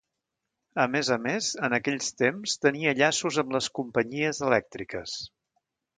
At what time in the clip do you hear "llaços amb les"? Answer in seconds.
3.01-3.69